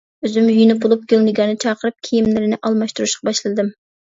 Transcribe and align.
ئۆزۈم 0.27 0.45
يۇيۇنۇپ 0.51 0.79
بولۇپ، 0.85 1.03
گۈلنىگارنى 1.13 1.57
چاقىرىپ 1.65 2.09
كىيىملىرىنى 2.09 2.61
ئالماشتۇرۇشقا 2.71 3.29
باشلىدىم. 3.31 3.71